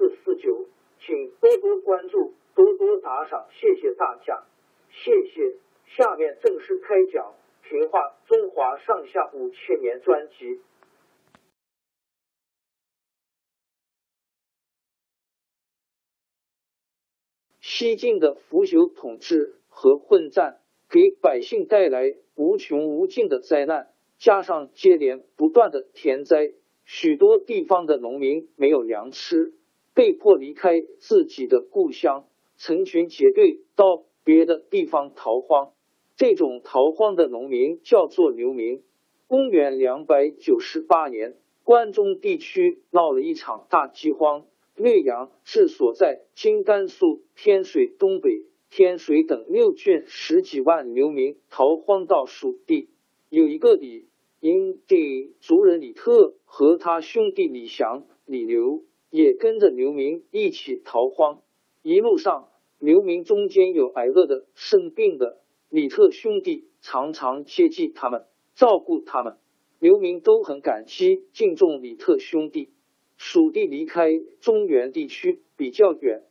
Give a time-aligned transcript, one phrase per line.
[0.00, 0.66] 四四九，
[0.98, 2.32] 请多多关注。
[2.54, 4.42] 多多打赏，谢谢大家，
[4.88, 5.56] 谢谢。
[5.84, 7.34] 下面正式开讲
[7.68, 10.60] 《评话中华上下五千年》专辑。
[17.60, 26.52] 西晋的腐朽统治和混战，给百姓带来无穷无尽的灾难，加上接连不断的天灾，
[26.84, 29.54] 许多地方的农民没有粮吃，
[29.94, 32.26] 被迫离开自己的故乡。
[32.56, 35.72] 成群结队到别的地方逃荒，
[36.14, 38.82] 这种逃荒的农民叫做流民。
[39.26, 44.44] 公元两百九十八年，关中地区闹了一场大饥荒，
[44.76, 52.90] 略阳是所在今甘肃天水东北、天水等六郡十几万流民逃荒到蜀地。
[53.30, 54.06] 有一个李
[54.40, 61.42] 因地族人李特和他兄弟李祥、李刘也跟着流民一起逃荒，
[61.82, 62.48] 一路上。
[62.78, 69.36] 流民中间有挨饿的、生病的，李特兄弟常常接济他们，照顾他们。
[69.78, 72.70] 流民都很感激、敬重李特兄弟。
[73.18, 76.22] 蜀地离开中原地区比较远，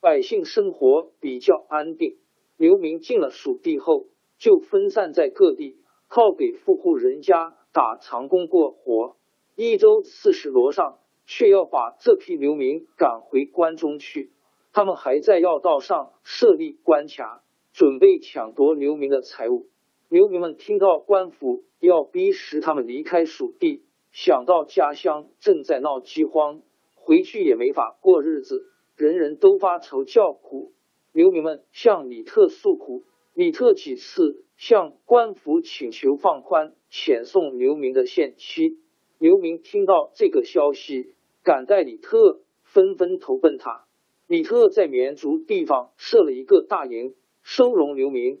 [0.00, 2.16] 百姓生活比较安定。
[2.56, 4.06] 流民进了蜀地后，
[4.38, 5.76] 就分散在各地，
[6.08, 9.16] 靠给富户人家打长工过活。
[9.54, 10.99] 一周四十罗尚
[11.32, 14.32] 却要把这批流民赶回关中去。
[14.72, 19.68] 他们还在要道上设立关卡，准备抢夺流民的财物。
[20.08, 26.62] 流民们听到官府要逼使他们离开蜀地，想到家乡正在闹饥荒，
[26.96, 28.66] 回去也没法过日子，
[28.96, 30.72] 人人都发愁叫苦。
[31.12, 33.04] 流民们向李特诉苦，
[33.34, 38.80] 李特几次向官府请求放宽遣送流民的限期。
[39.18, 41.14] 流民听到这个消息，
[41.50, 43.84] 感戴李特，纷纷投奔他。
[44.28, 48.40] 李特在绵竹地方设了一个大营，收容流民。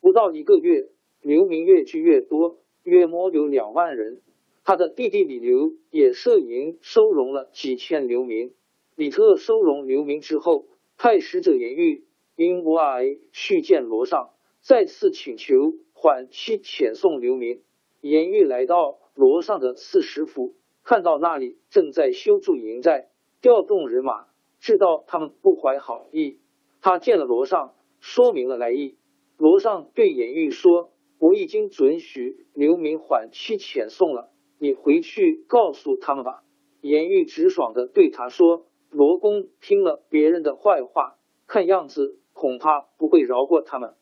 [0.00, 0.88] 不到一个月，
[1.20, 4.20] 流民越聚越多，约摸有两万人。
[4.64, 8.52] 他的弟弟李刘也设营，收容了几千流民。
[8.96, 10.66] 李特收容流民之后，
[10.98, 12.02] 派使者严玉
[12.34, 17.62] 因无碍去见罗尚，再次请求缓期遣送流民。
[18.00, 20.56] 严玉来到罗尚的刺史府，
[20.90, 24.26] 看到那里正在修筑营寨，调动人马。
[24.58, 26.40] 知道他们不怀好意，
[26.82, 28.96] 他见了罗尚，说明了来意。
[29.38, 30.90] 罗尚对严玉说
[31.20, 36.42] ：“我已经准许流民缓期遣送了，你回去告诉他们吧。”
[36.82, 43.94] 严玉直爽的对他说：“罗公听了别人的坏话，看样子恐怕不会饶过他们。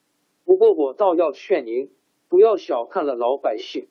[0.47, 1.91] 不过我倒要劝您，
[2.31, 3.89] 不要小看了老百姓。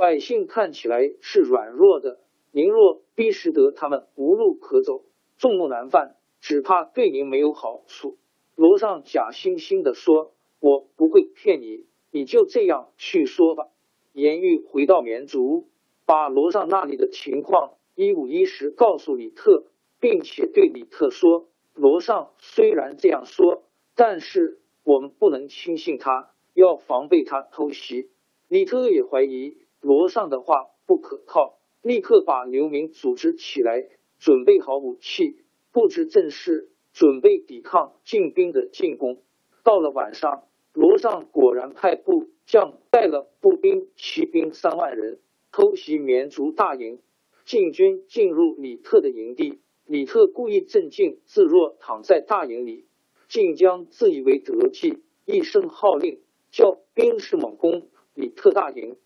[0.00, 2.20] 百姓看起来是软弱的，
[2.52, 5.04] 您若逼使得他们无路可走。”
[5.36, 8.16] 众怒难犯，只怕对您没有好处。
[8.56, 13.68] 罗尚假惺惺的说：“我不会骗你，你就这样去说吧。”
[14.14, 15.68] 严玉回到绵竹，
[16.06, 19.66] 把罗尚那里的情况一五一十告诉李特，
[20.00, 23.64] 并且对李特说：“罗尚虽然这样说，
[23.94, 28.08] 但是我们不能轻信他，要防备他偷袭。”
[28.48, 33.88] 李特也怀疑罗尚的话不可靠，立刻把流民组织起来。
[34.18, 35.38] 准备好武器，
[35.72, 39.22] 布置阵势，准备抵抗晋兵的进攻。
[39.62, 40.44] 到了晚上，
[40.74, 45.18] 罗尚果然派部将带了步兵、骑兵三万人
[45.52, 47.00] 偷袭绵竹大营，
[47.46, 49.60] 晋军进入李特的营地。
[49.86, 52.84] 李特故意镇静自若，躺在大营里。
[53.26, 58.96] 晋江自以为得计，一声号令，叫兵士猛攻李特大营。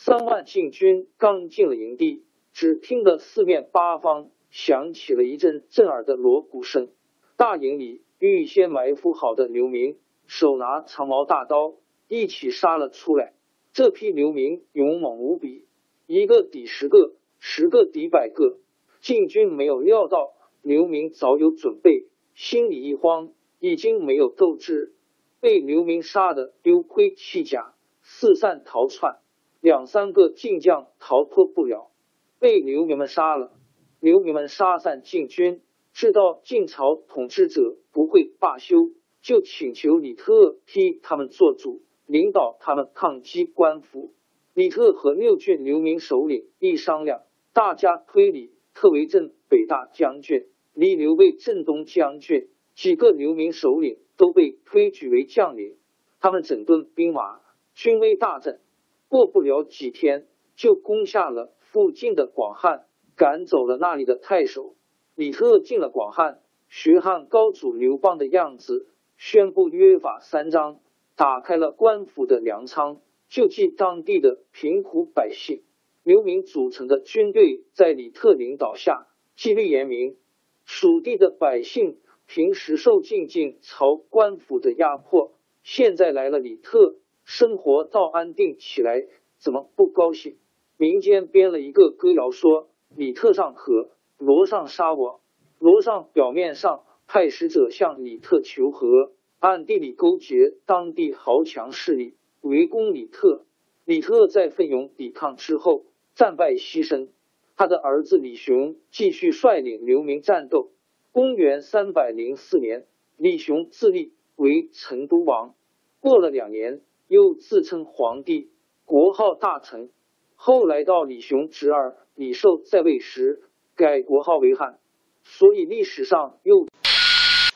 [0.00, 2.22] 三万晋军刚进了营地，
[2.52, 6.88] 只听得四面八方响起了一阵震耳的锣鼓声。
[7.36, 9.98] 大营里预先埋伏好的流民，
[10.28, 11.74] 手拿长矛大刀，
[12.06, 13.34] 一起杀了出来。
[13.72, 15.66] 这批流民勇猛无比，
[16.06, 18.60] 一个抵十个，十个抵百个。
[19.00, 24.94] 晋军没有料到刘明早有准备，心里一慌，已经没有斗志，
[25.40, 29.18] 被刘明杀得丢盔弃甲，四散逃窜。
[29.60, 31.90] 两三个晋将逃脱不了，
[32.38, 33.52] 被流民们杀了。
[34.00, 35.60] 流民们杀散晋军，
[35.92, 38.76] 知道晋朝统治者不会罢休，
[39.20, 44.12] 就请求李特替他们做主，领导他们抗击官府。
[44.54, 47.22] 李特和六郡流民首领一商量，
[47.52, 48.52] 大家推理。
[48.74, 55.76] 特为镇北大将军，李刘为镇东将军，几个流民首领都被推举为将领。
[56.20, 57.40] 他们整顿兵马，
[57.74, 58.60] 军威大振。
[59.08, 64.74] 过不了几天，就攻下了附近的广汉，赶走了那里的太守。
[65.14, 70.80] 李特进了广汉，学汉高祖刘邦的样子，宣布约法三章，
[71.16, 75.62] 打开了官府的粮仓，救济当地的贫苦百姓。
[76.04, 80.16] 流民组成的军队在李特领导下纪律严明，
[80.64, 85.32] 蜀地的百姓平时受尽晋朝官府的压迫，
[85.62, 86.96] 现在来了李特，
[87.30, 89.04] 生活倒安定起来，
[89.36, 90.38] 怎么不高兴？
[90.78, 95.20] 民间编了一个歌谣，说李特上河，罗上杀我。
[95.58, 103.44] 罗上表面上派使者向李特求和，暗地里勾结当地豪强势力围攻李特。
[103.84, 105.84] 李特在奋勇抵抗之后。
[106.14, 107.10] 战败牺牲，
[107.56, 110.70] 他的儿子李雄继续率领流民战斗。
[111.12, 112.86] 公元三百零四年，
[113.18, 115.54] 李雄自立为成都王。
[116.00, 118.50] 过了两年，又自称皇帝，
[118.84, 119.88] 国号大成。
[120.36, 123.40] 后来到李雄侄儿李寿在位时，
[123.74, 124.78] 改国号为汉。
[125.24, 126.66] 所以历史上又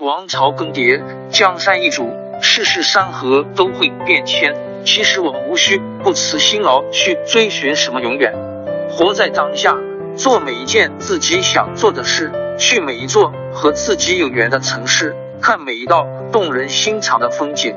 [0.01, 2.09] 王朝更迭，江山易主，
[2.41, 4.57] 世事山河都会变迁。
[4.87, 8.33] 其实我们无需不辞辛劳去追寻什么永远。
[8.89, 9.77] 活在当下，
[10.17, 17.77] 做每一件自己想做的事，去每一座和自己有缘的城市，看每一道动人心肠的风景，